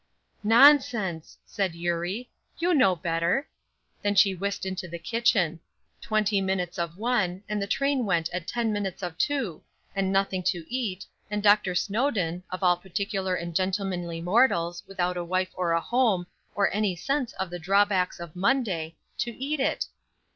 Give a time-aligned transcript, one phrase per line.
[0.43, 3.47] "Nonsense!" said Eurie; "you know better."
[4.01, 5.59] Then she whisked into the kitchen.
[6.01, 9.61] Twenty minutes of one, and the train went at ten minutes of two,
[9.95, 11.75] and nothing to eat, and Dr.
[11.75, 16.25] Snowdon (of all particular and gentlemanly mortals, without a wife or a home,
[16.55, 19.85] or any sense of the drawbacks of Monday) to eat it!